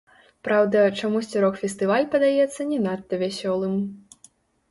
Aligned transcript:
Праўда, 0.45 0.79
чамусьці 1.01 1.41
рок-фестываль 1.43 2.09
падаецца 2.15 2.61
не 2.71 2.79
надта 2.85 3.19
вясёлым. 3.25 3.77